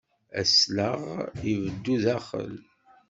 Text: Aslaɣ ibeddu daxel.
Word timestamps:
Aslaɣ 0.41 1.01
ibeddu 1.51 1.95
daxel. 2.03 2.53